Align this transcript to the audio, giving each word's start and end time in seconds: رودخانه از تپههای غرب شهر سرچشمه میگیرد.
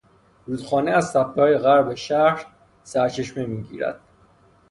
رودخانه 0.45 0.91
از 0.91 1.13
تپههای 1.13 1.57
غرب 1.57 1.93
شهر 1.95 2.45
سرچشمه 2.83 3.45
میگیرد. 3.45 3.99